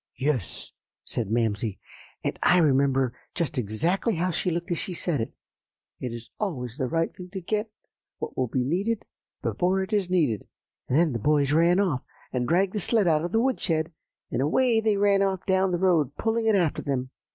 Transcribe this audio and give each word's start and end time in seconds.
"'Yes,' 0.17 0.71
said 1.05 1.29
Mamsie, 1.29 1.79
and 2.23 2.39
I 2.41 2.57
remember 2.57 3.13
just 3.35 3.59
exactly 3.59 4.15
how 4.15 4.31
she 4.31 4.49
looked 4.49 4.71
as 4.71 4.79
she 4.79 4.95
said 4.95 5.21
it; 5.21 5.31
'it 5.99 6.11
is 6.11 6.31
always 6.39 6.77
the 6.77 6.87
right 6.87 7.15
thing 7.15 7.29
to 7.29 7.39
get 7.39 7.69
what 8.17 8.35
will 8.35 8.47
be 8.47 8.63
needed, 8.63 9.05
before 9.43 9.79
it 9.83 9.93
is 9.93 10.09
needed.' 10.09 10.47
And 10.89 10.97
then 10.97 11.13
the 11.13 11.19
boys 11.19 11.51
ran 11.51 11.79
off, 11.79 12.01
and 12.33 12.47
dragged 12.47 12.73
the 12.73 12.79
sled 12.79 13.07
out 13.07 13.23
of 13.23 13.31
the 13.31 13.39
woodshed, 13.39 13.91
and 14.31 14.41
away 14.41 14.81
they 14.81 14.97
ran 14.97 15.21
off 15.21 15.45
down 15.45 15.71
the 15.71 15.77
road 15.77 16.15
pulling 16.17 16.47
it 16.47 16.55
after 16.55 16.81
them." 16.81 17.11